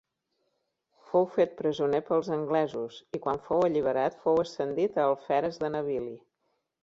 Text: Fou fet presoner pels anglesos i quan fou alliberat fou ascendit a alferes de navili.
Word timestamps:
Fou 1.09 1.27
fet 1.35 1.51
presoner 1.59 1.99
pels 2.07 2.31
anglesos 2.37 2.97
i 3.19 3.21
quan 3.27 3.41
fou 3.49 3.65
alliberat 3.67 4.17
fou 4.23 4.43
ascendit 4.45 4.97
a 5.03 5.07
alferes 5.11 5.61
de 5.65 5.71
navili. 5.77 6.17